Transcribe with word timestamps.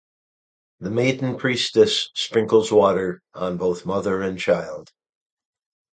The 0.79 0.89
maiden 0.89 1.37
priestess 1.37 2.09
sprinkles 2.15 2.71
water 2.71 3.21
on 3.35 3.57
both 3.57 3.85
mother 3.85 4.23
and 4.23 4.39
child. 4.39 4.91